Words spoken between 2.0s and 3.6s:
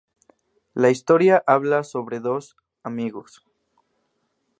dos "amigos".